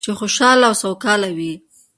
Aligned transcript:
چې 0.03 0.09
خوشحاله 0.19 0.63
او 0.69 0.73
سوکاله 0.83 1.29
وي. 1.37 1.53